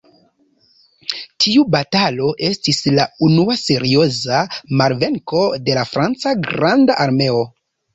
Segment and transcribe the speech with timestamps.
[1.45, 4.43] Tiu batalo estis la unua serioza
[4.83, 7.51] malvenko de la franca "granda armeo".